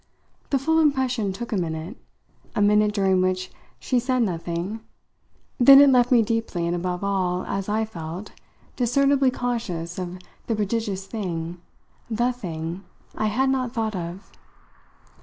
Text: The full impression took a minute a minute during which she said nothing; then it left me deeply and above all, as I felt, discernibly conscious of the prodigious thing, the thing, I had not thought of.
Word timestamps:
The 0.49 0.57
full 0.57 0.79
impression 0.79 1.31
took 1.31 1.53
a 1.53 1.57
minute 1.57 1.95
a 2.55 2.61
minute 2.63 2.91
during 2.91 3.21
which 3.21 3.51
she 3.77 3.99
said 3.99 4.23
nothing; 4.23 4.79
then 5.59 5.79
it 5.79 5.91
left 5.91 6.11
me 6.11 6.23
deeply 6.23 6.65
and 6.65 6.75
above 6.75 7.03
all, 7.03 7.45
as 7.45 7.69
I 7.69 7.85
felt, 7.85 8.31
discernibly 8.75 9.29
conscious 9.29 9.99
of 9.99 10.17
the 10.47 10.55
prodigious 10.55 11.05
thing, 11.05 11.61
the 12.09 12.31
thing, 12.33 12.83
I 13.15 13.27
had 13.27 13.51
not 13.51 13.73
thought 13.73 13.95
of. 13.95 14.31